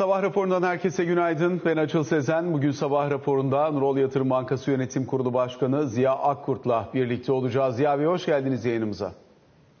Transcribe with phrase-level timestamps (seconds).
[0.00, 1.60] Sabah raporundan herkese günaydın.
[1.64, 2.52] Ben Açıl Sezen.
[2.52, 7.76] Bugün sabah raporunda Nurol Yatırım Bankası Yönetim Kurulu Başkanı Ziya Akkurt'la birlikte olacağız.
[7.76, 9.12] Ziya Bey hoş geldiniz yayınımıza.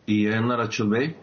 [0.06, 1.14] İyi yayınlar Açıl Bey.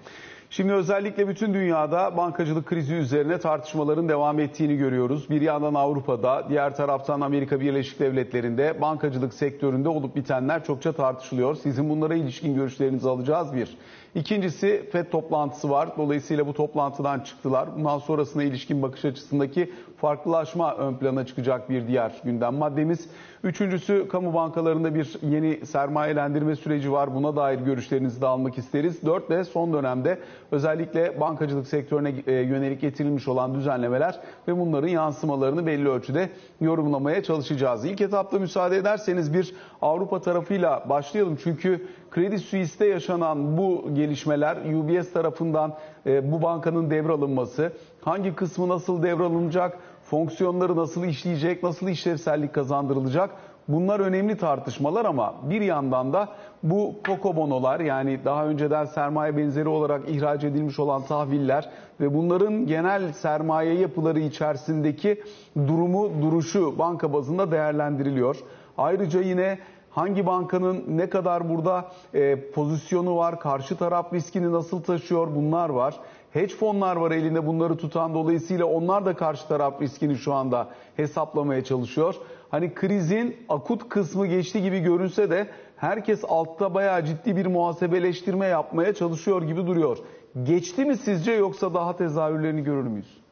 [0.50, 5.30] Şimdi özellikle bütün dünyada bankacılık krizi üzerine tartışmaların devam ettiğini görüyoruz.
[5.30, 11.56] Bir yandan Avrupa'da, diğer taraftan Amerika Birleşik Devletleri'nde bankacılık sektöründe olup bitenler çokça tartışılıyor.
[11.56, 13.78] Sizin bunlara ilişkin görüşlerinizi alacağız bir.
[14.16, 15.90] İkincisi FED toplantısı var.
[15.98, 17.70] Dolayısıyla bu toplantıdan çıktılar.
[17.78, 23.10] Bundan sonrasına ilişkin bakış açısındaki farklılaşma ön plana çıkacak bir diğer gündem maddemiz.
[23.44, 27.16] Üçüncüsü kamu bankalarında bir yeni sermayelendirme süreci var.
[27.16, 29.06] Buna dair görüşlerinizi de almak isteriz.
[29.06, 30.20] Dört de son dönemde
[30.52, 36.30] özellikle bankacılık sektörüne e, yönelik getirilmiş olan düzenlemeler ve bunların yansımalarını belli ölçüde
[36.62, 37.86] yorumlamaya çalışacağız.
[37.86, 41.38] İlk etapta müsaade ederseniz bir Avrupa tarafıyla başlayalım.
[41.44, 45.74] Çünkü Credit Suisse'te yaşanan bu gelişmeler UBS tarafından
[46.06, 53.30] e, bu bankanın devralınması, hangi kısmı nasıl devralınacak, fonksiyonları nasıl işleyecek, nasıl işlevsellik kazandırılacak
[53.68, 56.30] Bunlar önemli tartışmalar ama bir yandan da
[56.64, 63.14] bu kokobonolar yani daha önceden sermaye benzeri olarak ihraç edilmiş olan tahviller ve bunların genel
[63.14, 65.24] sermaye yapıları içerisindeki
[65.56, 68.38] durumu, duruşu banka bazında değerlendiriliyor.
[68.78, 69.60] Ayrıca yine
[69.98, 75.96] hangi bankanın ne kadar burada e, pozisyonu var, karşı taraf riskini nasıl taşıyor bunlar var.
[76.32, 81.64] Hedge fonlar var elinde bunları tutan dolayısıyla onlar da karşı taraf riskini şu anda hesaplamaya
[81.64, 82.16] çalışıyor.
[82.50, 88.94] Hani krizin akut kısmı geçti gibi görünse de herkes altta bayağı ciddi bir muhasebeleştirme yapmaya
[88.94, 89.98] çalışıyor gibi duruyor.
[90.44, 93.27] Geçti mi sizce yoksa daha tezahürlerini görür müyüz?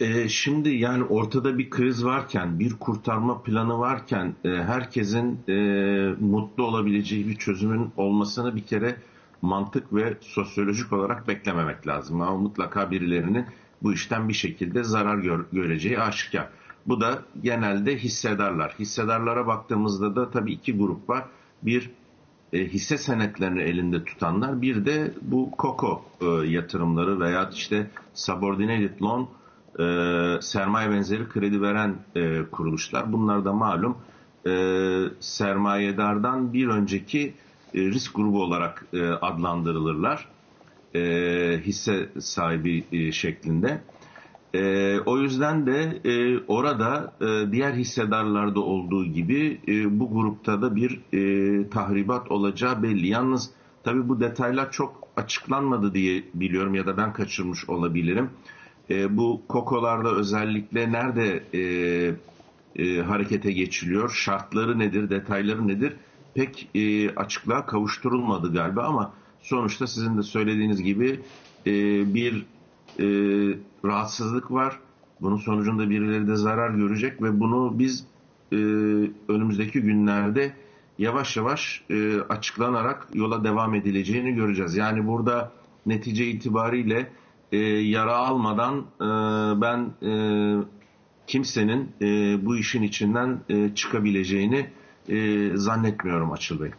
[0.00, 5.54] Ee, şimdi yani ortada bir kriz varken, bir kurtarma planı varken e, herkesin e,
[6.20, 8.96] mutlu olabileceği bir çözümün olmasını bir kere
[9.42, 12.20] mantık ve sosyolojik olarak beklememek lazım.
[12.20, 13.46] Ama mutlaka birilerinin
[13.82, 16.48] bu işten bir şekilde zarar gör, göreceği aşikar.
[16.86, 18.74] Bu da genelde hissedarlar.
[18.78, 21.24] Hissedarlara baktığımızda da tabii iki grup var.
[21.62, 21.90] Bir
[22.52, 29.28] e, hisse senetlerini elinde tutanlar, bir de bu KOKO e, yatırımları veya işte subordinated loan
[29.80, 29.84] e,
[30.40, 33.12] sermaye benzeri kredi veren e, kuruluşlar.
[33.12, 33.96] Bunlar da malum
[34.46, 34.52] e,
[35.20, 37.34] sermayedardan bir önceki
[37.74, 40.28] e, risk grubu olarak e, adlandırılırlar.
[40.94, 43.80] E, hisse sahibi e, şeklinde.
[44.54, 50.76] E, o yüzden de e, orada e, diğer hissedarlarda olduğu gibi e, bu grupta da
[50.76, 53.08] bir e, tahribat olacağı belli.
[53.08, 53.50] Yalnız
[53.84, 58.30] tabii bu detaylar çok açıklanmadı diye biliyorum ya da ben kaçırmış olabilirim.
[58.90, 61.60] E, bu kokolarda özellikle nerede e,
[62.76, 65.96] e, harekete geçiliyor, şartları nedir, detayları nedir
[66.34, 71.20] pek e, açıklığa kavuşturulmadı galiba ama sonuçta sizin de söylediğiniz gibi
[71.66, 71.72] e,
[72.14, 72.46] bir
[72.98, 73.06] e,
[73.84, 74.78] rahatsızlık var.
[75.20, 78.06] Bunun sonucunda birileri de zarar görecek ve bunu biz
[78.52, 78.56] e,
[79.28, 80.52] önümüzdeki günlerde
[80.98, 84.76] yavaş yavaş e, açıklanarak yola devam edileceğini göreceğiz.
[84.76, 85.52] Yani burada
[85.86, 87.10] netice itibariyle
[87.54, 89.04] e, yara almadan e,
[89.60, 90.12] ben e,
[91.26, 92.06] kimsenin e,
[92.46, 94.66] bu işin içinden e, çıkabileceğini
[95.08, 96.70] e, zannetmiyorum Açıl Bey.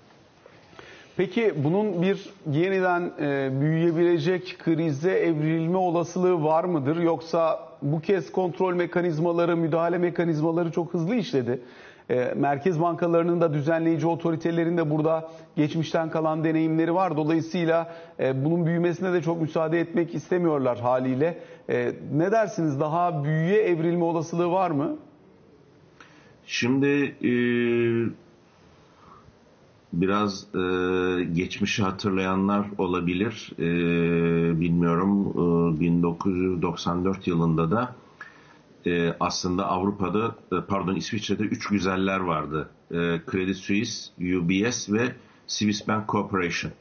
[1.17, 6.97] Peki bunun bir yeniden e, büyüyebilecek krize evrilme olasılığı var mıdır?
[6.97, 11.59] Yoksa bu kez kontrol mekanizmaları, müdahale mekanizmaları çok hızlı işledi.
[12.09, 17.17] E, merkez bankalarının da düzenleyici otoritelerin de burada geçmişten kalan deneyimleri var.
[17.17, 21.39] Dolayısıyla e, bunun büyümesine de çok müsaade etmek istemiyorlar haliyle.
[21.69, 22.79] E, ne dersiniz?
[22.79, 24.95] Daha büyüye evrilme olasılığı var mı?
[26.47, 27.15] Şimdi
[29.93, 30.47] biraz
[31.33, 33.51] geçmişi hatırlayanlar olabilir.
[34.59, 35.33] Bilmiyorum
[35.75, 37.95] e, 1994 yılında da
[38.85, 42.69] e, aslında Avrupa'da e, pardon İsviçre'de üç güzeller vardı.
[42.91, 42.95] E,
[43.31, 45.15] Credit Suisse, UBS ve
[45.47, 46.71] Swiss Bank Corporation.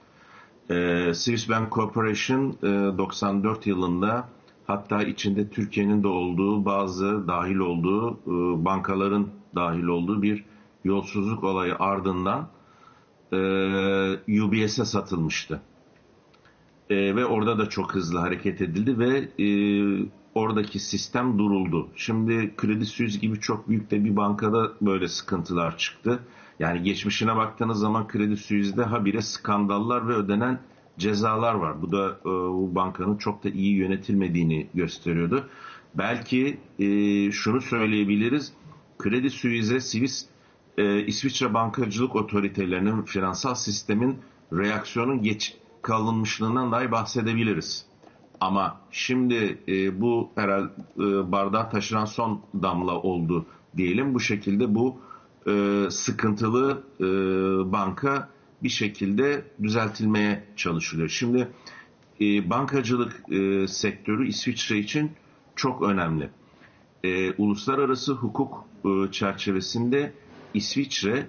[0.70, 4.28] E, Swiss Bank Corporation e, 94 yılında
[4.66, 10.44] hatta içinde Türkiye'nin de olduğu bazı dahil olduğu e, bankaların dahil olduğu bir
[10.84, 12.48] yolsuzluk olayı ardından
[13.32, 15.60] e, UBS'e satılmıştı.
[16.90, 19.48] E, ve orada da çok hızlı hareket edildi ve e,
[20.34, 21.88] oradaki sistem duruldu.
[21.96, 26.22] Şimdi Kredi Suisse gibi çok büyük de bir bankada böyle sıkıntılar çıktı.
[26.58, 30.60] Yani geçmişine baktığınız zaman Kredi Suisse'de habire skandallar ve ödenen
[30.98, 31.82] cezalar var.
[31.82, 35.48] Bu da e, bu bankanın çok da iyi yönetilmediğini gösteriyordu.
[35.94, 36.86] Belki e,
[37.32, 38.52] şunu söyleyebiliriz.
[38.98, 40.26] Kredi Suisse, Swiss,
[40.78, 44.18] e, İsviçre bankacılık otoritelerinin finansal sistemin
[44.52, 47.86] reaksiyonun geç kalınmışlığından dahi bahsedebiliriz.
[48.40, 53.46] Ama şimdi e, bu herhalde e, bardağı taşıran son damla oldu
[53.76, 54.14] diyelim.
[54.14, 54.98] Bu şekilde bu
[55.46, 57.04] e, sıkıntılı e,
[57.72, 58.28] banka
[58.62, 61.08] bir şekilde düzeltilmeye çalışılıyor.
[61.08, 61.48] Şimdi
[62.20, 65.12] e, bankacılık e, sektörü İsviçre için
[65.56, 66.30] çok önemli.
[67.04, 70.12] E, uluslararası hukuk e, çerçevesinde
[70.54, 71.26] İsviçre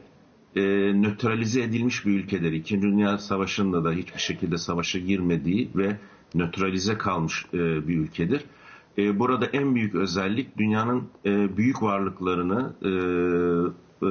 [0.56, 0.62] e,
[0.94, 2.52] nötralize edilmiş bir ülkedir.
[2.52, 5.98] İkinci Dünya Savaşı'nda da hiçbir şekilde savaşa girmediği ve
[6.36, 8.46] nötralize kalmış e, bir ülkedir.
[8.98, 12.90] E, burada en büyük özellik dünyanın e, büyük varlıklarını e,
[14.06, 14.10] e,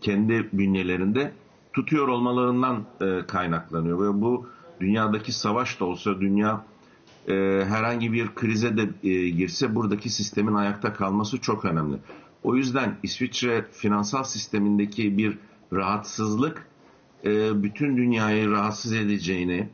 [0.00, 1.32] kendi bünyelerinde
[1.72, 4.46] tutuyor olmalarından e, kaynaklanıyor ve bu
[4.80, 6.64] dünyadaki savaş da olsa dünya
[7.28, 7.34] e,
[7.68, 11.96] herhangi bir krize de e, girse buradaki sistemin ayakta kalması çok önemli.
[12.42, 15.38] O yüzden İsviçre finansal sistemindeki bir
[15.72, 16.66] rahatsızlık
[17.24, 19.68] e, bütün dünyayı rahatsız edeceğini,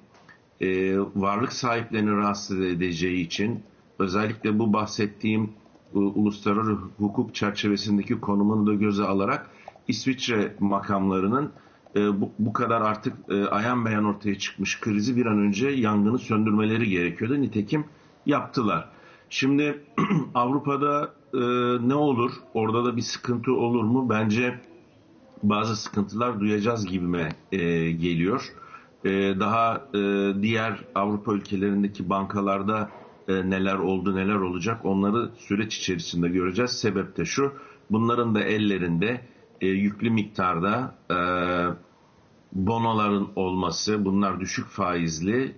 [0.61, 3.63] e, varlık sahiplerini rahatsız edeceği için
[3.99, 5.51] özellikle bu bahsettiğim
[5.95, 9.51] e, uluslararası hukuk çerçevesindeki konumunu da göze alarak
[9.89, 11.53] İsviçre makamlarının
[11.97, 16.19] e, bu, bu kadar artık e, ayan beyan ortaya çıkmış krizi bir an önce yangını
[16.19, 17.41] söndürmeleri gerekiyordu.
[17.41, 17.85] Nitekim
[18.27, 18.89] yaptılar.
[19.31, 19.85] Şimdi
[20.35, 21.41] Avrupa'da e,
[21.89, 22.33] ne olur?
[22.55, 24.09] Orada da bir sıkıntı olur mu?
[24.11, 24.61] Bence
[25.43, 27.59] bazı sıkıntılar duyacağız gibime e,
[27.91, 28.53] geliyor.
[29.05, 29.11] E,
[29.41, 32.91] daha e, diğer Avrupa ülkelerindeki bankalarda
[33.29, 36.71] e, neler oldu neler olacak onları süreç içerisinde göreceğiz.
[36.71, 37.53] Sebep de şu
[37.91, 39.21] bunların da ellerinde
[39.61, 40.95] e, yüklü miktarda
[42.53, 45.55] bonoların olması bunlar düşük faizli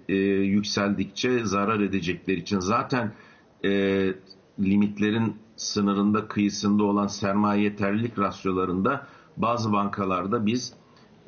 [0.46, 3.12] yükseldikçe zarar edecekleri için zaten
[4.60, 9.06] limitlerin sınırında kıyısında olan sermaye yeterlilik rasyolarında
[9.36, 10.74] bazı bankalarda biz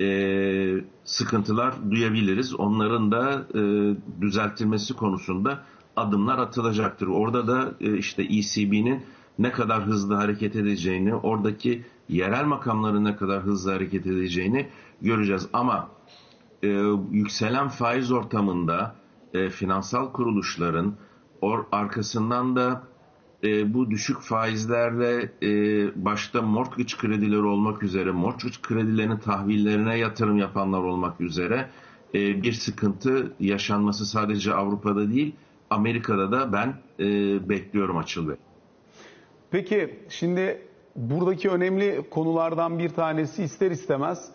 [0.01, 2.55] e, sıkıntılar duyabiliriz.
[2.55, 3.61] Onların da e,
[4.21, 5.65] düzeltilmesi konusunda
[5.97, 7.07] adımlar atılacaktır.
[7.07, 9.03] Orada da e, işte ECB'nin
[9.39, 14.69] ne kadar hızlı hareket edeceğini, oradaki yerel makamların ne kadar hızlı hareket edeceğini
[15.03, 15.49] göreceğiz.
[15.53, 15.89] Ama
[16.63, 16.69] e,
[17.11, 18.95] yükselen faiz ortamında
[19.35, 20.95] e, finansal kuruluşların
[21.41, 22.83] or, arkasından da
[23.45, 25.51] e, bu düşük faizlerle e,
[26.05, 31.69] başta mortgage kredileri olmak üzere mortgage kredilerinin tahvillerine yatırım yapanlar olmak üzere
[32.15, 35.35] e, bir sıkıntı yaşanması sadece Avrupa'da değil
[35.71, 37.05] Amerika'da da ben e,
[37.49, 38.35] bekliyorum Açıl.
[39.51, 40.63] Peki şimdi
[40.97, 44.31] buradaki önemli konulardan bir tanesi ister istemez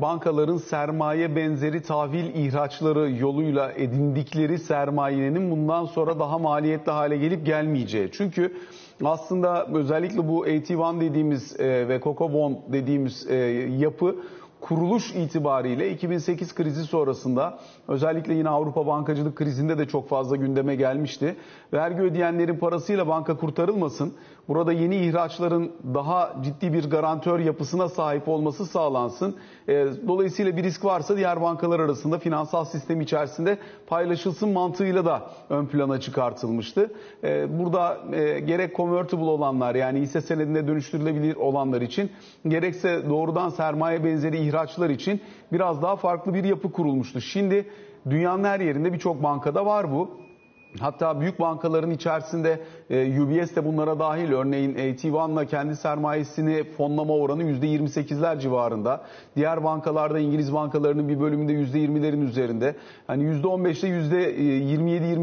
[0.00, 8.08] bankaların sermaye benzeri tahvil ihraçları yoluyla edindikleri sermayenin bundan sonra daha maliyetli hale gelip gelmeyeceği.
[8.12, 8.56] Çünkü
[9.04, 13.36] aslında özellikle bu AT1 dediğimiz e, ve Coco Bond dediğimiz e,
[13.78, 14.16] yapı
[14.60, 17.58] kuruluş itibariyle 2008 krizi sonrasında
[17.88, 21.36] özellikle yine Avrupa bankacılık krizinde de çok fazla gündeme gelmişti.
[21.72, 24.14] Vergi ödeyenlerin parasıyla banka kurtarılmasın.
[24.50, 29.36] Burada yeni ihraçların daha ciddi bir garantör yapısına sahip olması sağlansın.
[29.68, 35.66] E, dolayısıyla bir risk varsa diğer bankalar arasında finansal sistem içerisinde paylaşılsın mantığıyla da ön
[35.66, 36.92] plana çıkartılmıştı.
[37.24, 42.10] E, burada e, gerek convertible olanlar yani hisse senedine dönüştürülebilir olanlar için
[42.48, 45.20] gerekse doğrudan sermaye benzeri ihraçlar için
[45.52, 47.20] biraz daha farklı bir yapı kurulmuştu.
[47.20, 47.66] Şimdi
[48.10, 50.29] dünyanın her yerinde birçok bankada var bu.
[50.78, 54.32] Hatta büyük bankaların içerisinde e, UBS de bunlara dahil.
[54.32, 59.00] Örneğin AT1'la kendi sermayesini fonlama oranı %28'ler civarında.
[59.36, 62.76] Diğer bankalarda İngiliz bankalarının bir bölümünde %20'lerin üzerinde.
[63.06, 64.32] Hani %15 ile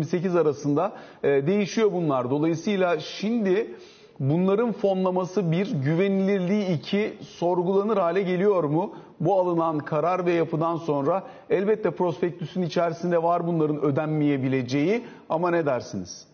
[0.02, 0.92] %27-28 arasında
[1.24, 2.30] e, değişiyor bunlar.
[2.30, 3.76] Dolayısıyla şimdi
[4.20, 8.94] bunların fonlaması bir, güvenilirliği iki sorgulanır hale geliyor mu?
[9.20, 16.28] Bu alınan karar ve yapıdan sonra elbette prospektüsün içerisinde var bunların ödenmeyebileceği ama ne dersiniz?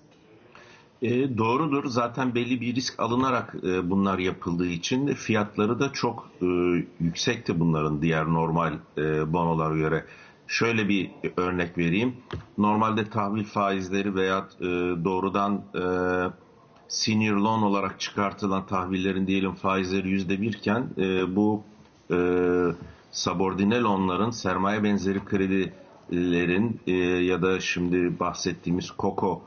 [1.01, 1.85] E, doğrudur.
[1.87, 6.45] Zaten belli bir risk alınarak e, bunlar yapıldığı için fiyatları da çok e,
[6.99, 10.05] yüksekti bunların diğer normal e, bonolara göre.
[10.47, 12.15] Şöyle bir örnek vereyim.
[12.57, 14.65] Normalde tahvil faizleri veya e,
[15.03, 15.83] doğrudan e,
[16.87, 21.63] senior loan olarak çıkartılan tahvillerin diyelim faizleri yüzde birken e, bu
[22.11, 22.17] e,
[23.11, 26.91] subordine loanların sermaye benzeri kredilerin e,
[27.23, 29.41] ya da şimdi bahsettiğimiz COCO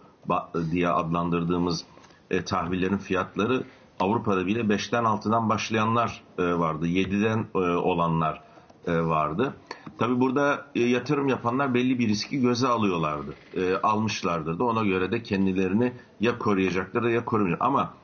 [0.70, 1.84] diye adlandırdığımız
[2.30, 3.64] e, tahvillerin fiyatları
[4.00, 6.86] Avrupa'da bile 5'ten 6'dan başlayanlar e, vardı.
[6.86, 8.42] 7'den e, olanlar
[8.86, 9.54] e, vardı.
[9.98, 13.34] Tabi burada e, yatırım yapanlar belli bir riski göze alıyorlardı.
[13.56, 17.62] E, almışlardı da ona göre de kendilerini ya koruyacaklar ya korumayacak.
[17.62, 17.94] Ama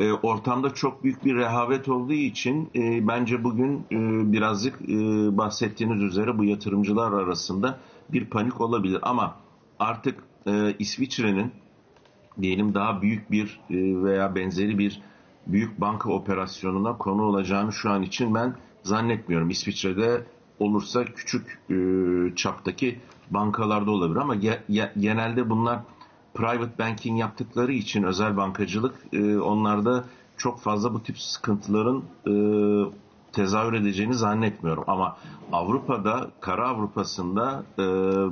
[0.00, 4.96] e, ortamda çok büyük bir rehavet olduğu için e, bence bugün e, birazcık e,
[5.38, 7.78] bahsettiğiniz üzere bu yatırımcılar arasında
[8.12, 8.98] bir panik olabilir.
[9.02, 9.36] Ama
[9.78, 11.52] artık e, İsviçre'nin
[12.40, 15.02] diyelim daha büyük bir e, veya benzeri bir
[15.46, 19.50] büyük banka operasyonuna konu olacağını şu an için ben zannetmiyorum.
[19.50, 20.26] İsviçre'de
[20.58, 21.76] olursa küçük e,
[22.36, 22.98] çaptaki
[23.30, 25.80] bankalarda olabilir ama ge- genelde bunlar
[26.40, 30.04] private banking yaptıkları için özel bankacılık e, onlarda
[30.36, 32.32] çok fazla bu tip sıkıntıların e,
[33.32, 34.84] tezahür edeceğini zannetmiyorum.
[34.86, 35.16] Ama
[35.52, 37.82] Avrupa'da, Kara Avrupa'sında e,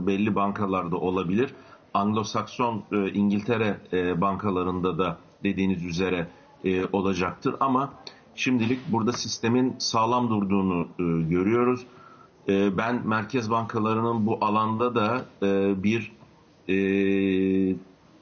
[0.06, 1.54] belli bankalarda olabilir.
[1.94, 6.28] Anglo-Sakson e, İngiltere e, bankalarında da dediğiniz üzere
[6.64, 7.54] e, olacaktır.
[7.60, 7.92] Ama
[8.34, 11.86] şimdilik burada sistemin sağlam durduğunu e, görüyoruz.
[12.48, 16.12] E, ben merkez bankalarının bu alanda da e, bir
[16.68, 16.74] e,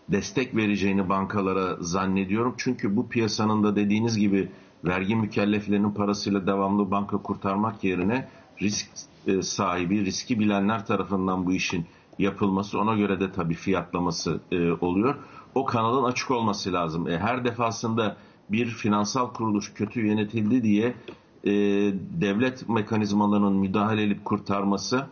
[0.08, 2.54] destek vereceğini bankalara zannediyorum.
[2.56, 4.48] Çünkü bu piyasanın da dediğiniz gibi
[4.84, 8.28] vergi mükelleflerinin parasıyla devamlı banka kurtarmak yerine
[8.62, 8.86] risk
[9.26, 11.86] e, sahibi, riski bilenler tarafından bu işin
[12.18, 15.14] yapılması, ona göre de tabii fiyatlaması e, oluyor.
[15.54, 17.08] O kanalın açık olması lazım.
[17.08, 18.16] E, her defasında
[18.50, 20.94] bir finansal kuruluş kötü yönetildi diye
[22.20, 25.06] devlet mekanizmalarının müdahale edip kurtarması,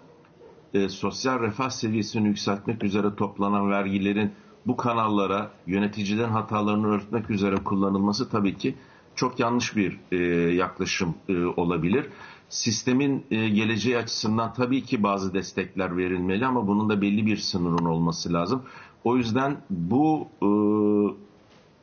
[0.88, 4.32] sosyal refah seviyesini yükseltmek üzere toplanan vergilerin
[4.66, 8.74] bu kanallara yöneticiden hatalarını örtmek üzere kullanılması tabii ki
[9.14, 10.16] çok yanlış bir e,
[10.54, 12.06] yaklaşım e, olabilir.
[12.48, 17.84] Sistemin e, geleceği açısından tabii ki bazı destekler verilmeli ama bunun da belli bir sınırın
[17.84, 18.62] olması lazım.
[19.04, 20.48] O yüzden bu e,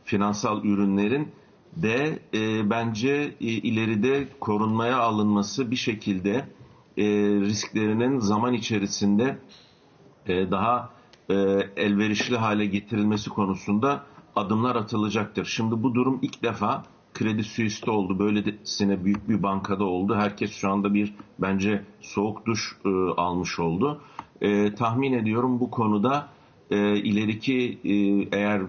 [0.03, 1.27] finansal ürünlerin
[1.75, 6.31] de e, bence e, ileride korunmaya alınması bir şekilde
[6.97, 7.05] e,
[7.41, 9.37] risklerinin zaman içerisinde
[10.27, 10.89] e, daha
[11.31, 14.03] e, elverişli hale getirilmesi konusunda
[14.35, 15.45] adımlar atılacaktır.
[15.45, 16.83] Şimdi bu durum ilk defa
[17.13, 18.19] Kredi Suisse'de oldu.
[18.19, 20.15] Böylesine büyük bir bankada oldu.
[20.15, 24.01] Herkes şu anda bir bence soğuk duş e, almış oldu.
[24.41, 26.27] E, tahmin ediyorum bu konuda
[26.71, 27.93] e, ileriki e,
[28.37, 28.61] eğer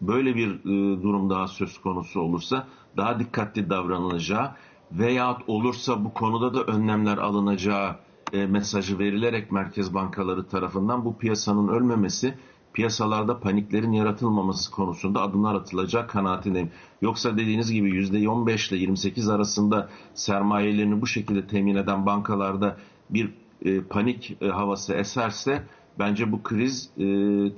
[0.00, 4.50] böyle bir e, durum daha söz konusu olursa daha dikkatli davranılacağı
[4.92, 7.96] veyahut olursa bu konuda da önlemler alınacağı
[8.32, 12.34] e, mesajı verilerek merkez bankaları tarafından bu piyasanın ölmemesi,
[12.72, 16.70] piyasalarda paniklerin yaratılmaması konusunda adımlar atılacak kanaatindeyim.
[17.02, 22.76] Yoksa dediğiniz gibi %15 ile 28 arasında sermayelerini bu şekilde temin eden bankalarda
[23.10, 23.30] bir
[23.64, 25.62] e, panik e, havası eserse
[25.98, 26.90] bence bu kriz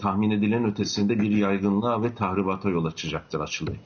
[0.01, 3.79] tahmin edilen ötesinde bir yaygınlığa ve tahribata yol açacaktır açılıyor.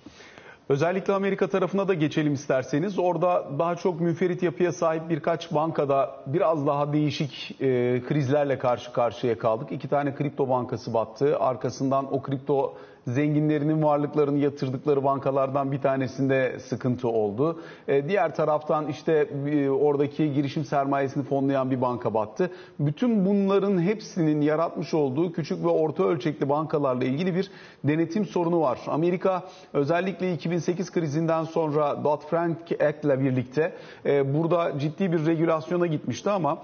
[0.69, 2.99] Özellikle Amerika tarafına da geçelim isterseniz.
[2.99, 9.39] Orada daha çok müferit yapıya sahip birkaç bankada biraz daha değişik e, krizlerle karşı karşıya
[9.39, 9.73] kaldık.
[9.73, 11.39] İki tane kripto bankası battı.
[11.39, 12.75] Arkasından o kripto
[13.07, 17.61] zenginlerinin varlıklarını yatırdıkları bankalardan bir tanesinde sıkıntı oldu.
[17.89, 22.51] E, diğer taraftan işte e, oradaki girişim sermayesini fonlayan bir banka battı.
[22.81, 27.51] Bütün bunların hepsinin yaratmış olduğu küçük ve orta ölçekli bankalarla ilgili bir
[27.85, 28.79] denetim sorunu var.
[28.87, 33.73] Amerika özellikle 2008 krizinden sonra Dodd-Frank Act ile birlikte
[34.07, 36.59] e, burada ciddi bir regülasyona gitmişti ama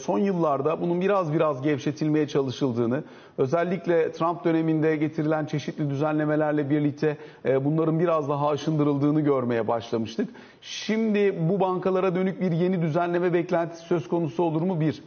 [0.00, 3.04] son yıllarda bunun biraz biraz gevşetilmeye çalışıldığını,
[3.38, 10.28] özellikle Trump döneminde getirilen çeşitli düzenlemelerle birlikte e, bunların biraz daha aşındırıldığını görmeye başlamıştık.
[10.60, 14.80] Şimdi bu bankalara dönük bir yeni düzenleme beklentisi söz konusu olur mu?
[14.80, 15.02] Bir.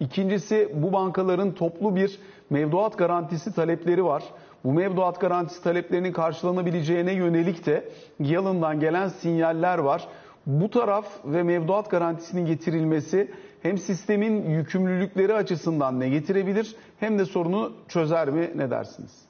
[0.00, 2.18] İkincisi bu bankaların toplu bir
[2.50, 4.22] mevduat garantisi talepleri var.
[4.64, 7.88] Bu mevduat garantisi taleplerinin karşılanabileceğine yönelik de
[8.20, 10.08] Yalın'dan gelen sinyaller var.
[10.46, 13.30] Bu taraf ve mevduat garantisinin getirilmesi
[13.62, 19.23] hem sistemin yükümlülükleri açısından ne getirebilir hem de sorunu çözer mi ne dersiniz?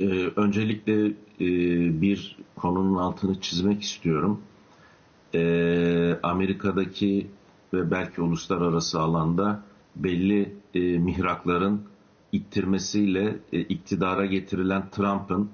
[0.00, 0.04] Ee,
[0.36, 1.06] öncelikle
[1.40, 1.46] e,
[2.02, 4.40] bir konunun altını çizmek istiyorum.
[5.34, 7.26] Ee, Amerika'daki
[7.74, 9.62] ve belki uluslararası alanda
[9.96, 11.82] belli e, mihrakların
[12.32, 15.50] ittirmesiyle e, iktidara getirilen Trump'ın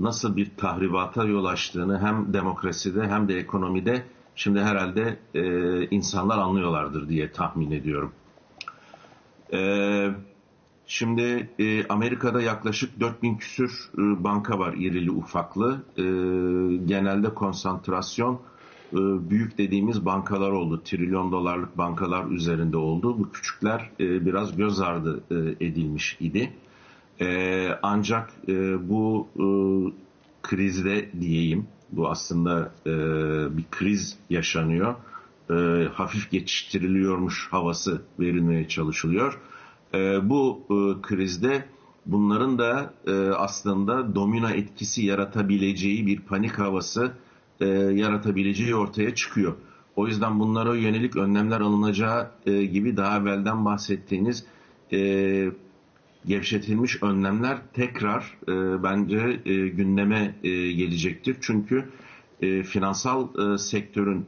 [0.00, 4.02] nasıl bir tahribata yol açtığını hem demokraside hem de ekonomide
[4.34, 5.42] şimdi herhalde e,
[5.86, 8.12] insanlar anlıyorlardır diye tahmin ediyorum.
[9.52, 10.10] E,
[10.86, 15.82] şimdi e, Amerika'da yaklaşık 4000 küsür e, banka var irili ufaklı.
[15.96, 16.02] E,
[16.86, 18.40] genelde konsantrasyon
[18.92, 18.96] e,
[19.30, 20.82] büyük dediğimiz bankalar oldu.
[20.84, 23.18] Trilyon dolarlık bankalar üzerinde oldu.
[23.18, 26.52] Bu küçükler e, biraz göz ardı e, edilmiş idi.
[27.82, 28.30] Ancak
[28.80, 29.28] bu
[30.42, 32.72] krizde diyeyim, bu aslında
[33.56, 34.94] bir kriz yaşanıyor.
[35.92, 39.38] Hafif geçiştiriliyormuş havası verilmeye çalışılıyor.
[40.22, 40.66] Bu
[41.02, 41.64] krizde
[42.06, 42.94] bunların da
[43.36, 47.12] aslında domino etkisi yaratabileceği bir panik havası
[47.62, 49.54] e, yaratabileceği ortaya çıkıyor.
[49.96, 54.44] O yüzden bunlara yönelik önlemler alınacağı e, gibi daha evvelden bahsettiğiniz
[54.92, 55.50] e,
[56.26, 61.36] gevşetilmiş önlemler tekrar e, bence e, gündeme e, gelecektir.
[61.40, 61.88] Çünkü
[62.42, 64.26] e, finansal e, sektörün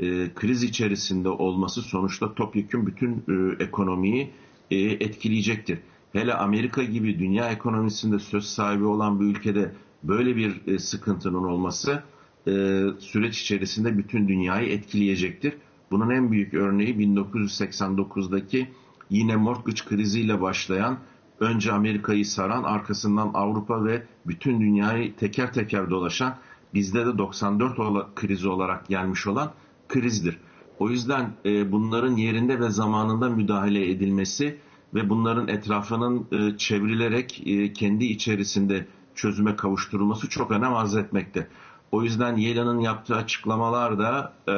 [0.00, 4.30] e, kriz içerisinde olması sonuçta topyekun bütün e, ekonomiyi
[4.70, 5.78] e, etkileyecektir.
[6.12, 12.02] Hele Amerika gibi dünya ekonomisinde söz sahibi olan bir ülkede böyle bir e, sıkıntının olması
[12.46, 12.50] e,
[12.98, 15.54] süreç içerisinde bütün dünyayı etkileyecektir.
[15.90, 18.68] Bunun en büyük örneği 1989'daki
[19.10, 20.98] yine mortgage kriziyle başlayan
[21.40, 26.36] önce Amerika'yı saran arkasından Avrupa ve bütün dünyayı teker teker dolaşan
[26.74, 29.52] bizde de 94 krizi olarak gelmiş olan
[29.88, 30.38] krizdir.
[30.78, 34.58] O yüzden e, bunların yerinde ve zamanında müdahale edilmesi
[34.94, 41.48] ve bunların etrafının e, çevrilerek e, kendi içerisinde çözüme kavuşturulması çok önem arz etmekte.
[41.92, 44.52] O yüzden Yellen'ın yaptığı açıklamalar da e,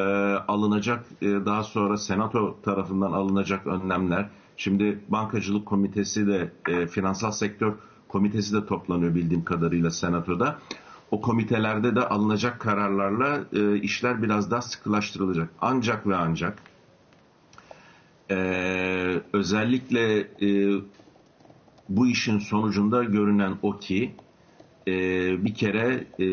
[0.48, 4.28] alınacak e, daha sonra Senato tarafından alınacak önlemler.
[4.56, 7.74] Şimdi Bankacılık Komitesi de e, Finansal Sektör
[8.08, 10.58] Komitesi de toplanıyor bildiğim kadarıyla Senato'da.
[11.10, 15.50] O komitelerde de alınacak kararlarla e, işler biraz daha sıkılaştırılacak.
[15.60, 16.62] Ancak ve ancak
[18.30, 18.36] e,
[19.32, 20.80] özellikle e,
[21.88, 24.14] bu işin sonucunda görünen o ki
[24.88, 24.92] e,
[25.44, 26.28] bir kere e,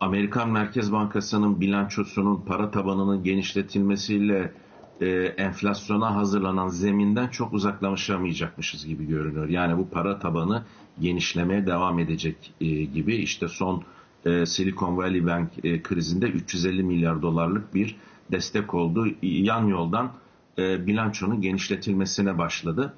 [0.00, 4.52] Amerikan Merkez Bankası'nın bilançosunun para tabanının genişletilmesiyle
[5.00, 9.48] e, enflasyona hazırlanan zeminden çok uzaklaşamayacakmışız gibi görünüyor.
[9.48, 10.62] Yani bu para tabanı
[11.00, 13.14] genişlemeye devam edecek e, gibi.
[13.14, 13.82] İşte son
[14.24, 17.96] e, Silicon Valley Bank e, krizinde 350 milyar dolarlık bir
[18.30, 19.06] destek oldu.
[19.22, 20.12] Yan yoldan
[20.58, 22.94] bilançonun genişletilmesine başladı.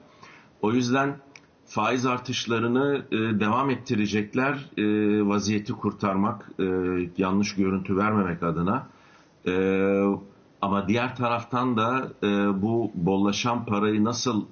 [0.62, 1.16] O yüzden
[1.66, 3.02] faiz artışlarını
[3.40, 4.70] devam ettirecekler
[5.28, 6.50] vaziyeti kurtarmak,
[7.18, 8.86] yanlış görüntü vermemek adına.
[10.62, 12.12] Ama diğer taraftan da
[12.62, 14.44] bu bollaşan parayı nasıl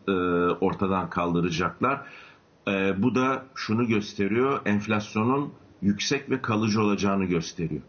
[0.60, 2.06] ortadan kaldıracaklar?
[2.68, 5.52] E, bu da şunu gösteriyor, enflasyonun
[5.82, 7.82] yüksek ve kalıcı olacağını gösteriyor.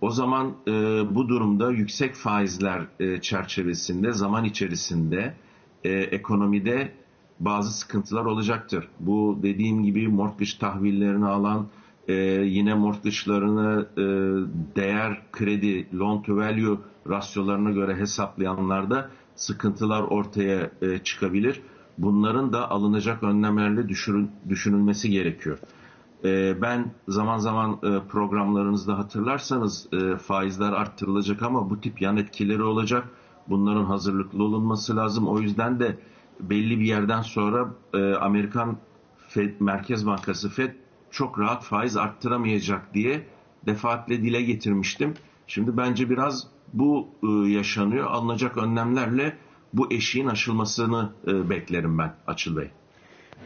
[0.00, 0.70] O zaman e,
[1.14, 5.34] bu durumda yüksek faizler e, çerçevesinde zaman içerisinde
[5.84, 6.92] e, ekonomide
[7.40, 8.88] bazı sıkıntılar olacaktır.
[9.00, 11.66] Bu dediğim gibi mortgage tahvillerini alan,
[12.08, 14.02] e, yine mortgage'larını e,
[14.76, 21.60] değer, kredi, loan to value rasyolarına göre hesaplayanlarda sıkıntılar ortaya e, çıkabilir.
[21.98, 25.58] Bunların da alınacak önlemlerle düşürün, düşünülmesi gerekiyor.
[26.24, 32.62] E, ben zaman zaman e, programlarınızda hatırlarsanız e, faizler arttırılacak ama bu tip yan etkileri
[32.62, 33.08] olacak.
[33.48, 35.28] Bunların hazırlıklı olunması lazım.
[35.28, 35.98] O yüzden de
[36.40, 38.76] belli bir yerden sonra e, Amerikan
[39.28, 40.70] Fed, Merkez Bankası Fed
[41.10, 43.26] çok rahat faiz arttıramayacak diye
[43.66, 45.14] defaatle dile getirmiştim.
[45.46, 48.06] Şimdi bence biraz bu e, yaşanıyor.
[48.06, 49.36] Alınacak önlemlerle
[49.74, 52.70] bu eşiğin aşılmasını e, beklerim ben Açıl Bey.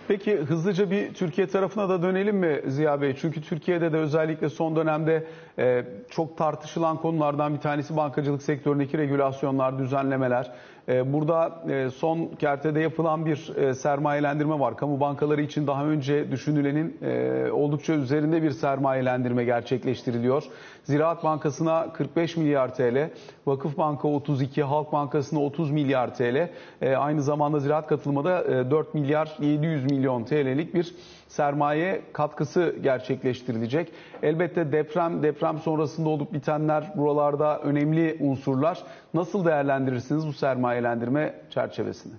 [0.08, 3.16] Peki hızlıca bir Türkiye tarafına da dönelim mi Ziya Bey?
[3.20, 5.26] Çünkü Türkiye'de de özellikle son dönemde
[5.58, 10.52] e, çok tartışılan konulardan bir tanesi bankacılık sektöründeki regülasyonlar, düzenlemeler.
[10.88, 14.76] E, burada e, son kertede yapılan bir e, sermayelendirme var.
[14.76, 20.44] Kamu bankaları için daha önce düşünülenin e, oldukça üzerinde bir sermayelendirme gerçekleştiriliyor.
[20.84, 23.10] Ziraat Bankası'na 45 milyar TL,
[23.46, 26.50] Vakıf Banka 32, Halk Bankası'na 30 milyar TL,
[26.82, 30.94] e, aynı zamanda Ziraat katılmada e, 4 milyar 700 milyon TL'lik bir
[31.28, 33.92] sermaye katkısı gerçekleştirilecek.
[34.22, 38.82] Elbette deprem, deprem sonrasında olup bitenler buralarda önemli unsurlar.
[39.14, 42.14] Nasıl değerlendirirsiniz bu sermayelendirme çerçevesini?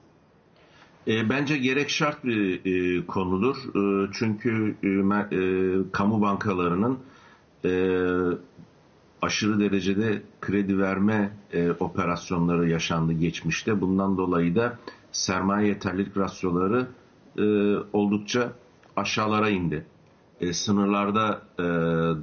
[1.07, 3.55] E, bence gerek şart bir e, konudur.
[3.55, 4.75] E, çünkü
[5.91, 6.99] kamu bankalarının
[9.21, 11.31] aşırı derecede kredi verme
[11.79, 13.81] operasyonları yaşandı geçmişte.
[13.81, 14.77] Bundan dolayı da
[15.11, 16.87] sermaye yeterlilik rasyoları
[17.93, 18.53] oldukça
[18.99, 19.85] aşağılara indi.
[20.41, 21.63] E, sınırlarda e,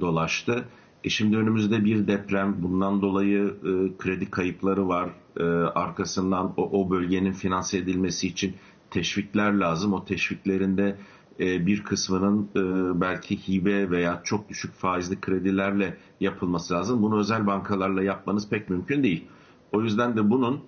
[0.01, 0.65] dolaştı.
[1.03, 5.09] E şimdi önümüzde bir deprem, bundan dolayı e, kredi kayıpları var.
[5.39, 5.43] E,
[5.75, 8.55] arkasından o, o bölgenin finanse edilmesi için
[8.91, 9.93] teşvikler lazım.
[9.93, 10.97] O teşviklerinde
[11.39, 12.61] e, bir kısmının e,
[13.01, 17.01] belki hibe veya çok düşük faizli kredilerle yapılması lazım.
[17.01, 19.25] Bunu özel bankalarla yapmanız pek mümkün değil.
[19.71, 20.61] O yüzden de bunun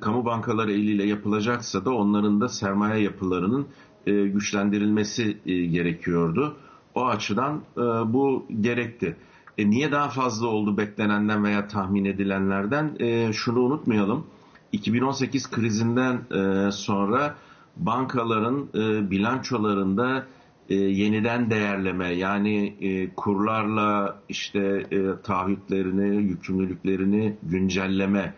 [0.00, 3.66] kamu bankaları eliyle yapılacaksa da onların da sermaye yapılarının
[4.06, 6.56] e, güçlendirilmesi e, gerekiyordu.
[6.94, 7.80] O açıdan e,
[8.12, 9.16] bu gerekti.
[9.58, 12.96] E, niye daha fazla oldu beklenenden veya tahmin edilenlerden?
[13.00, 14.26] E, şunu unutmayalım.
[14.72, 17.34] 2018 krizinden e, sonra
[17.76, 20.26] bankaların e, bilançolarında
[20.68, 28.34] e, yeniden değerleme yani e, kurlarla işte e, taahhütlerini, yükümlülüklerini güncelleme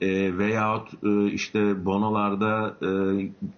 [0.00, 2.86] e, veyahut e, işte bonolarda e,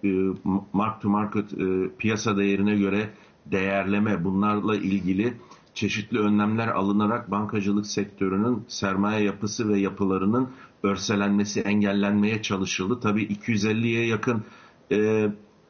[0.09, 0.33] e,
[0.73, 3.09] mark to market e, piyasa değerine göre
[3.45, 5.33] değerleme bunlarla ilgili
[5.73, 10.49] çeşitli önlemler alınarak bankacılık sektörünün sermaye yapısı ve yapılarının
[10.83, 12.99] örselenmesi engellenmeye çalışıldı.
[12.99, 14.43] Tabii 250'ye yakın
[14.91, 15.29] e,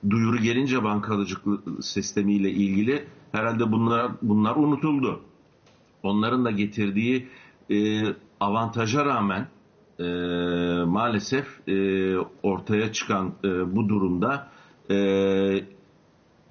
[0.09, 1.43] duyuru gelince bankacılık
[1.81, 5.21] sistemiyle ilgili herhalde bunlar bunlar unutuldu.
[6.03, 7.27] Onların da getirdiği
[7.71, 8.03] e,
[8.39, 9.47] avantaja rağmen
[9.99, 10.03] e,
[10.85, 14.47] maalesef e, ortaya çıkan e, bu durumda
[14.91, 14.97] e,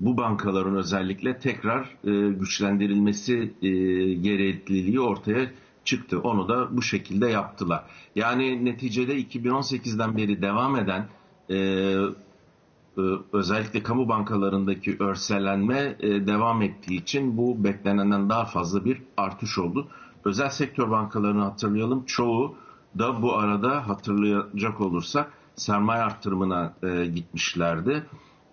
[0.01, 3.69] bu bankaların özellikle tekrar e, güçlendirilmesi e,
[4.15, 5.51] gerekliliği ortaya
[5.85, 6.21] çıktı.
[6.21, 7.85] Onu da bu şekilde yaptılar.
[8.15, 11.09] Yani neticede 2018'den beri devam eden
[11.51, 19.03] e, e, özellikle kamu bankalarındaki örselenme e, devam ettiği için bu beklenenden daha fazla bir
[19.17, 19.89] artış oldu.
[20.25, 22.05] Özel sektör bankalarını hatırlayalım.
[22.05, 22.57] Çoğu
[22.99, 28.07] da bu arada hatırlayacak olursak sermaye arttırımına e, gitmişlerdi.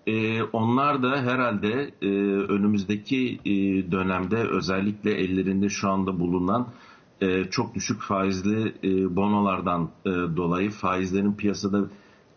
[0.08, 2.08] E, onlar da herhalde e,
[2.52, 3.52] önümüzdeki e,
[3.92, 6.68] dönemde özellikle ellerinde şu anda bulunan
[7.22, 11.82] e, çok düşük faizli e, bonolardan e, dolayı faizlerin piyasada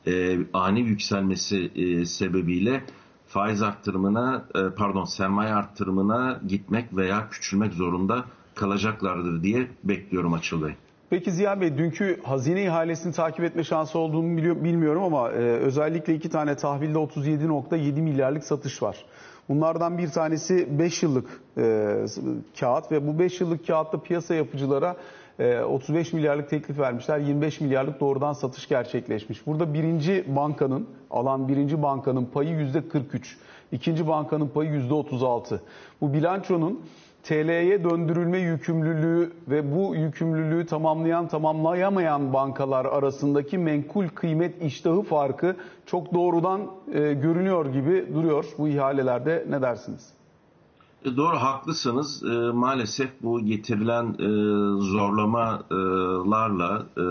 [0.06, 2.84] e, ani yükselmesi e, sebebiyle
[3.26, 10.74] faiz arttırımına e, pardon sermaye arttırımına gitmek veya küçülmek zorunda kalacaklardır diye bekliyorum Açıl Bey.
[11.10, 16.14] Peki Ziya Bey dünkü hazine ihalesini takip etme şansı olduğunu biliyor, bilmiyorum ama e, özellikle
[16.14, 19.04] iki tane tahvilde 37.7 milyarlık satış var.
[19.48, 21.96] Bunlardan bir tanesi 5 yıllık e,
[22.60, 24.96] kağıt ve bu 5 yıllık kağıtta piyasa yapıcılara
[25.38, 27.18] e, 35 milyarlık teklif vermişler.
[27.18, 29.46] 25 milyarlık doğrudan satış gerçekleşmiş.
[29.46, 33.36] Burada birinci bankanın, alan birinci bankanın payı %43.
[33.72, 35.58] ikinci bankanın payı %36.
[36.00, 36.80] Bu bilançonun
[37.28, 46.14] TL'ye döndürülme yükümlülüğü ve bu yükümlülüğü tamamlayan tamamlayamayan bankalar arasındaki menkul kıymet iştahı farkı çok
[46.14, 46.60] doğrudan
[46.92, 50.08] e, görünüyor gibi duruyor bu ihalelerde ne dersiniz?
[51.04, 52.22] E, doğru haklısınız.
[52.22, 54.28] E, maalesef bu getirilen e,
[54.82, 57.04] zorlamalarla e,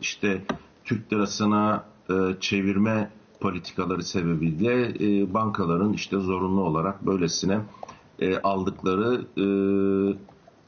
[0.00, 0.42] işte
[0.84, 7.60] Türk lirasına e, çevirme politikaları sebebiyle e, bankaların işte zorunlu olarak böylesine
[8.18, 9.44] e, aldıkları e,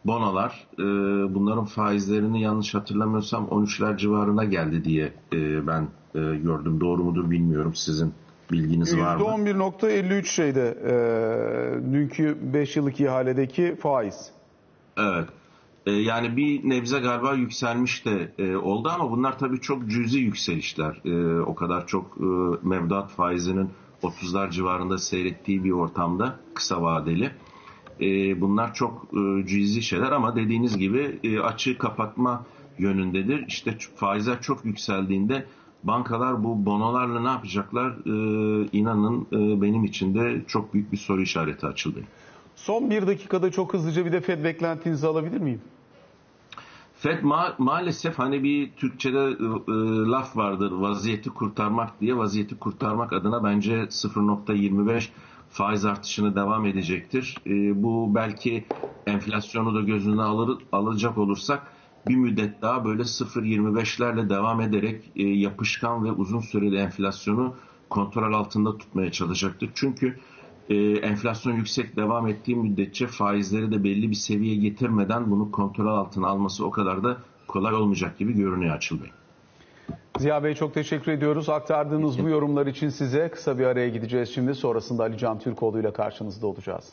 [0.05, 0.85] bonolar e,
[1.35, 6.81] bunların faizlerini yanlış hatırlamıyorsam 13'ler civarına geldi diye e, ben e, gördüm.
[6.81, 8.13] Doğru mudur bilmiyorum sizin
[8.53, 9.23] bilginiz var mı?
[9.23, 14.31] %11.53 şeyde e, dünkü 5 yıllık ihaledeki faiz.
[14.99, 15.29] Evet.
[15.87, 21.01] E, yani bir nebze galiba yükselmiş de e, oldu ama bunlar tabii çok cüzi yükselişler.
[21.05, 22.25] E, o kadar çok e,
[22.69, 23.71] mevduat faizinin
[24.03, 27.31] 30'lar civarında seyrettiği bir ortamda kısa vadeli.
[28.01, 32.45] E, bunlar çok e, cüzi şeyler ama dediğiniz gibi e, açığı kapatma
[32.79, 33.45] yönündedir.
[33.49, 35.47] İşte faizler çok yükseldiğinde
[35.83, 37.91] bankalar bu bonolarla ne yapacaklar?
[37.91, 42.01] E, inanın e, benim için de çok büyük bir soru işareti açıldı.
[42.57, 45.61] Son bir dakikada çok hızlıca bir de FED beklentinizi alabilir miyim?
[47.01, 49.45] FED ma- maalesef hani bir Türkçe'de e,
[50.11, 55.09] laf vardır vaziyeti kurtarmak diye vaziyeti kurtarmak adına bence 0.25
[55.49, 57.37] faiz artışını devam edecektir.
[57.47, 58.65] E, bu belki
[59.07, 61.73] enflasyonu da gözüne alır, alacak olursak
[62.09, 67.55] bir müddet daha böyle 0.25'lerle devam ederek e, yapışkan ve uzun süreli enflasyonu
[67.91, 69.71] kontrol altında tutmaya çalışacaktır.
[69.75, 70.19] Çünkü
[71.03, 76.67] enflasyon yüksek devam ettiği müddetçe faizleri de belli bir seviyeye getirmeden bunu kontrol altına alması
[76.67, 79.11] o kadar da kolay olmayacak gibi görünüyor Açıl Bey.
[80.19, 81.49] Ziya Bey çok teşekkür ediyoruz.
[81.49, 84.55] Aktardığınız bu yorumlar için size kısa bir araya gideceğiz şimdi.
[84.55, 86.93] Sonrasında Ali Can Türkoğlu ile karşınızda olacağız.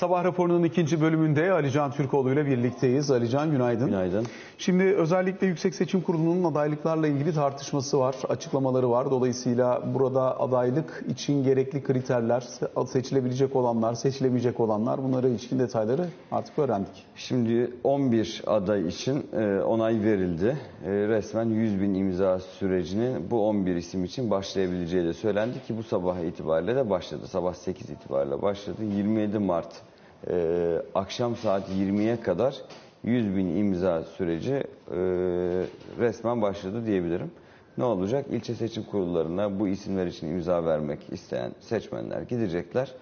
[0.00, 3.10] Sabah raporunun ikinci bölümünde Ali Can Türkoğlu ile birlikteyiz.
[3.10, 3.86] Ali Can günaydın.
[3.86, 4.26] Günaydın.
[4.58, 9.10] Şimdi özellikle Yüksek Seçim Kurulu'nun adaylıklarla ilgili tartışması var, açıklamaları var.
[9.10, 12.44] Dolayısıyla burada adaylık için gerekli kriterler,
[12.86, 17.06] seçilebilecek olanlar, seçilemeyecek olanlar bunlara ilişkin detayları artık öğrendik.
[17.16, 20.56] Şimdi 11 aday için e, onay verildi.
[20.84, 25.82] E, resmen 100 bin imza sürecinin bu 11 isim için başlayabileceği de söylendi ki bu
[25.82, 27.26] sabah itibariyle de başladı.
[27.26, 28.84] Sabah 8 itibariyle başladı.
[28.96, 29.89] 27 Mart
[30.28, 32.56] e, akşam saat 20'ye kadar
[33.04, 34.96] 100 bin imza süreci e,
[35.98, 37.30] resmen başladı diyebilirim.
[37.78, 38.26] Ne olacak?
[38.30, 42.94] İlçe seçim kurullarına bu isimler için imza vermek isteyen seçmenler gidecekler.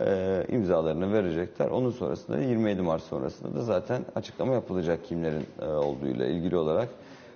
[0.00, 1.66] E, imzalarını verecekler.
[1.70, 6.88] Onun sonrasında 27 Mart sonrasında da zaten açıklama yapılacak kimlerin e, olduğuyla ilgili olarak.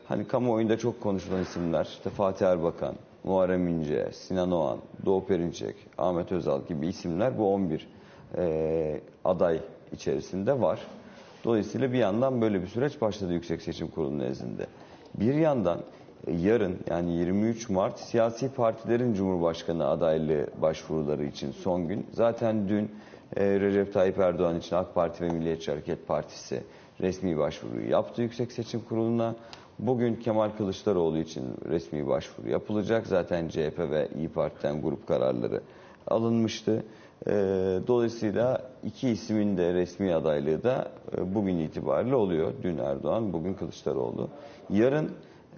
[0.08, 6.32] hani kamuoyunda çok konuşulan isimler işte Fatih Erbakan, Muharrem İnce, Sinan Oğan, Doğu Perinçek, Ahmet
[6.32, 7.88] Özal gibi isimler bu 11
[8.36, 9.60] e, aday
[9.92, 10.80] içerisinde var.
[11.44, 14.66] Dolayısıyla bir yandan böyle bir süreç başladı Yüksek Seçim Kurulu nezdinde.
[15.14, 15.78] Bir yandan
[16.26, 22.06] e, yarın yani 23 Mart siyasi partilerin Cumhurbaşkanı adaylığı başvuruları için son gün.
[22.12, 22.90] Zaten dün
[23.36, 26.62] e, Recep Tayyip Erdoğan için AK Parti ve Milliyetçi Hareket Partisi
[27.00, 29.34] resmi başvuruyu yaptı Yüksek Seçim Kurulu'na.
[29.78, 33.06] Bugün Kemal Kılıçdaroğlu için resmi başvuru yapılacak.
[33.06, 35.60] Zaten CHP ve İyi Parti'den grup kararları
[36.06, 36.84] alınmıştı.
[37.26, 37.30] E,
[37.86, 42.52] Dolayısıyla iki ismin de resmi adaylığı da e, bugün itibariyle oluyor.
[42.62, 44.28] Dün Erdoğan, bugün Kılıçdaroğlu.
[44.70, 45.10] Yarın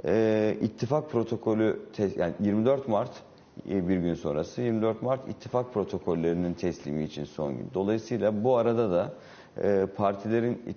[0.04, 1.80] e, ittifak protokolü,
[2.16, 3.10] yani 24 Mart
[3.70, 7.66] e, bir gün sonrası 24 Mart ittifak protokollerinin teslimi için son gün.
[7.74, 9.12] Dolayısıyla bu arada da
[9.62, 10.76] e, partilerin it-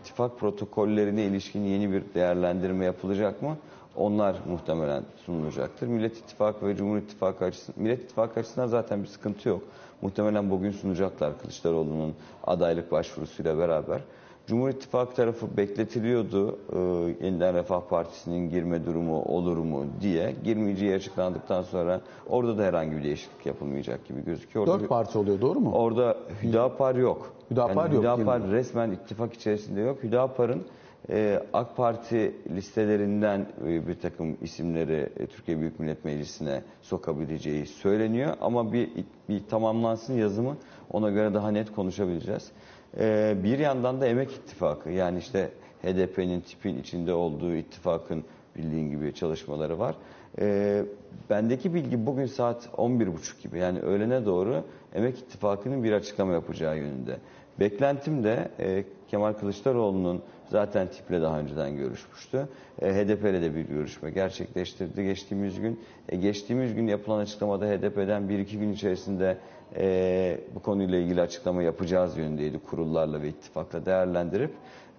[0.00, 3.56] ittifak protokollerine ilişkin yeni bir değerlendirme yapılacak mı?
[3.96, 5.86] Onlar muhtemelen sunulacaktır.
[5.86, 9.62] Millet İttifakı ve Cumhur İttifakı açısından, Millet İttifakı açısından zaten bir sıkıntı yok.
[10.02, 12.14] Muhtemelen bugün sunacaklar Kılıçdaroğlu'nun
[12.46, 14.00] adaylık başvurusuyla beraber.
[14.46, 16.58] Cumhur İttifakı tarafı bekletiliyordu.
[16.72, 20.34] Ee, Yeniden Refah Partisi'nin girme durumu olur mu diye.
[20.44, 24.66] Girmeyeceği açıklandıktan sonra orada da herhangi bir değişiklik yapılmayacak gibi gözüküyor.
[24.66, 25.72] Orada Dört parti oluyor doğru mu?
[25.74, 27.32] Orada Hüdapar yok.
[27.50, 30.02] Hüdapar yok, Hüdapar resmen ittifak içerisinde yok.
[30.02, 30.62] Hüdapar'ın
[31.10, 38.36] e, AK Parti listelerinden e, bir takım isimleri e, Türkiye Büyük Millet Meclisi'ne sokabileceği söyleniyor.
[38.40, 38.90] Ama bir,
[39.28, 40.56] bir tamamlansın yazımı
[40.90, 42.52] ona göre daha net konuşabileceğiz.
[42.98, 45.50] E, bir yandan da Emek İttifakı yani işte
[45.82, 48.24] HDP'nin tipin içinde olduğu ittifakın
[48.56, 49.94] bildiğin gibi çalışmaları var.
[50.38, 50.82] E,
[51.30, 57.16] bendeki bilgi bugün saat 11.30 gibi yani öğlene doğru Emek İttifakı'nın bir açıklama yapacağı yönünde.
[57.60, 62.48] Beklentim de e, Kemal Kılıçdaroğlu'nun zaten tiple daha önceden görüşmüştü.
[62.82, 65.80] E, HDP'yle de bir görüşme gerçekleştirdi geçtiğimiz gün.
[66.08, 69.38] E, geçtiğimiz gün yapılan açıklamada HDP'den bir iki gün içerisinde
[69.76, 74.50] e, bu konuyla ilgili açıklama yapacağız yönündeydi kurullarla ve ittifakla değerlendirip.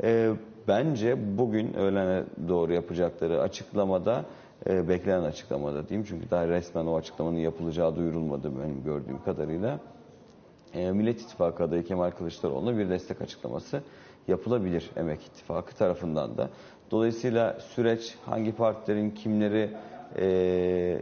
[0.04, 0.32] E,
[0.68, 4.26] bence bugün öğlene doğru yapacakları açıklamada
[4.68, 9.80] beklenen açıklamada diyeyim çünkü daha resmen o açıklamanın yapılacağı duyurulmadı benim gördüğüm kadarıyla
[10.74, 13.82] Millet İttifakı adayı Kemal Kılıçdaroğlu'na bir destek açıklaması
[14.28, 16.50] yapılabilir Emek İttifakı tarafından da.
[16.92, 19.70] Dolayısıyla süreç hangi partilerin kimleri
[20.18, 20.24] e,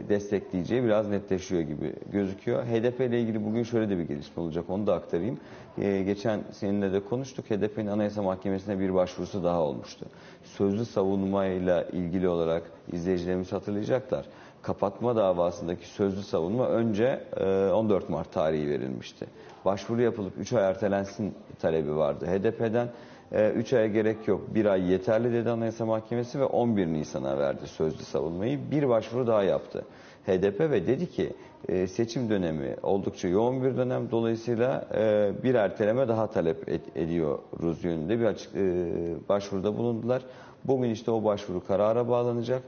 [0.08, 2.64] destekleyeceği biraz netleşiyor gibi gözüküyor.
[2.64, 5.38] HDP ile ilgili bugün şöyle de bir gelişme olacak onu da aktarayım.
[5.78, 7.50] E, geçen seninle de konuştuk.
[7.50, 10.06] HDP'nin Anayasa Mahkemesi'ne bir başvurusu daha olmuştu.
[10.44, 14.26] Sözlü savunmayla ilgili olarak izleyicilerimiz hatırlayacaklar
[14.62, 19.26] kapatma davasındaki sözlü savunma önce e, 14 Mart tarihi verilmişti.
[19.64, 22.26] Başvuru yapılıp 3 ay ertelensin talebi vardı.
[22.26, 22.88] HDP'den
[23.32, 28.04] 3 aya gerek yok, 1 ay yeterli dedi Anayasa Mahkemesi ve 11 Nisan'a verdi sözlü
[28.04, 28.58] savunmayı.
[28.70, 29.84] Bir başvuru daha yaptı.
[30.26, 31.32] HDP ve dedi ki
[31.68, 34.10] e, seçim dönemi oldukça yoğun bir dönem.
[34.10, 38.84] Dolayısıyla e, bir erteleme daha talep ed- ediyoruz yönünde bir açık e,
[39.28, 40.22] başvuruda bulundular.
[40.64, 42.62] Bugün işte o başvuru karara bağlanacak.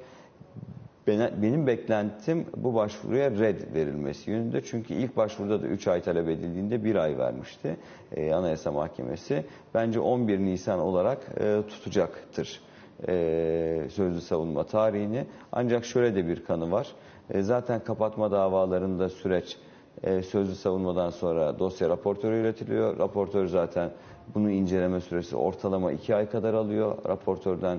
[1.07, 4.65] Ben- Benim beklentim bu başvuruya red verilmesi yönünde.
[4.65, 7.77] Çünkü ilk başvuruda da 3 ay talep edildiğinde 1 ay vermişti
[8.17, 9.45] e, Anayasa Mahkemesi.
[9.75, 12.61] Bence 11 Nisan olarak e, tutacaktır
[13.09, 15.25] e, sözlü savunma tarihini.
[15.53, 16.89] Ancak şöyle de bir kanı var.
[17.31, 19.57] E, zaten kapatma davalarında süreç
[20.03, 22.99] e, sözlü savunmadan sonra dosya raportörü üretiliyor.
[22.99, 23.91] Raportör zaten
[24.35, 26.97] bunu inceleme süresi ortalama 2 ay kadar alıyor.
[27.09, 27.79] Raportörden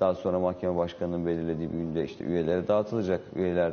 [0.00, 3.20] daha sonra mahkeme başkanının belirlediği bir günde işte üyelere dağıtılacak.
[3.36, 3.72] Üyeler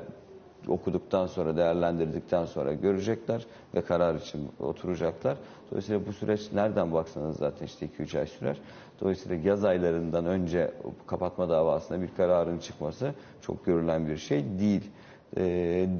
[0.68, 5.38] okuduktan sonra, değerlendirdikten sonra görecekler ve karar için oturacaklar.
[5.72, 8.58] Dolayısıyla bu süreç nereden baksanız zaten işte 2-3 ay sürer.
[9.02, 10.72] Dolayısıyla yaz aylarından önce
[11.08, 14.92] kapatma davasında bir kararın çıkması çok görülen bir şey değil
[15.38, 15.44] e,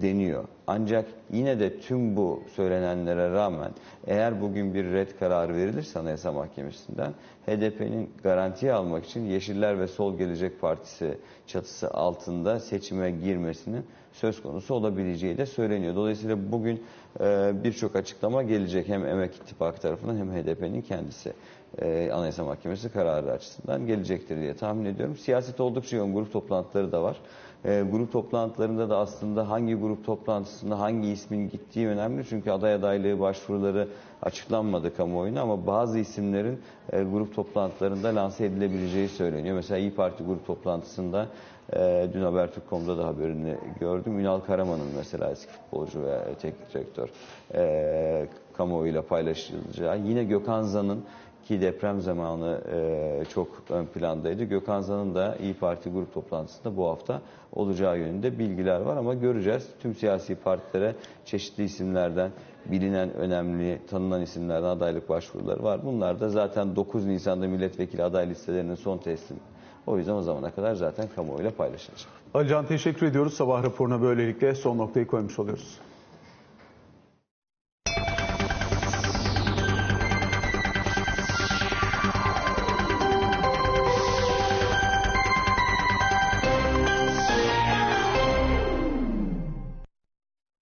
[0.02, 0.44] deniyor.
[0.68, 3.72] Ancak yine de tüm bu söylenenlere rağmen
[4.08, 7.14] eğer bugün bir red kararı verilirse Anayasa Mahkemesi'nden
[7.46, 11.18] HDP'nin garantiye almak için Yeşiller ve Sol Gelecek Partisi
[11.48, 15.96] çatısı altında seçime girmesinin söz konusu olabileceği de söyleniyor.
[15.96, 16.84] Dolayısıyla bugün
[17.20, 21.34] e, birçok açıklama gelecek hem Emek İttifakı tarafından hem HDP'nin kendisi
[21.82, 25.18] e, Anayasa Mahkemesi kararı açısından gelecektir diye tahmin ediyorum.
[25.18, 27.18] Siyaset oldukça yoğun grup toplantıları da var.
[27.66, 32.26] E, grup toplantılarında da aslında hangi grup toplantısında hangi ismin gittiği önemli.
[32.30, 33.88] Çünkü aday adaylığı başvuruları
[34.22, 36.60] açıklanmadı kamuoyuna ama bazı isimlerin
[36.92, 39.56] e, grup toplantılarında lanse edilebileceği söyleniyor.
[39.56, 41.28] Mesela İyi Parti grup toplantısında
[41.74, 44.20] e, dün Habertürk.com'da da haberini gördüm.
[44.20, 47.10] Ünal Karaman'ın mesela eski futbolcu ve teknik direktör
[47.54, 50.00] e, kamuoyuyla paylaşılacağı.
[50.00, 51.04] Yine Gökhan Zan'ın
[51.52, 54.44] ki deprem zamanı e, çok ön plandaydı.
[54.44, 57.22] Gökhan Zan'ın da İyi Parti grup toplantısında bu hafta
[57.54, 59.68] olacağı yönünde bilgiler var ama göreceğiz.
[59.82, 62.32] Tüm siyasi partilere çeşitli isimlerden
[62.66, 65.86] bilinen, önemli, tanınan isimlerden adaylık başvuruları var.
[65.86, 69.40] Bunlar da zaten 9 Nisan'da milletvekili aday listelerinin son teslim.
[69.88, 72.10] O yüzden o zamana kadar zaten kamuoyuyla paylaşılacak.
[72.34, 73.34] Alican teşekkür ediyoruz.
[73.34, 75.78] Sabah raporuna böylelikle son noktayı koymuş oluyoruz.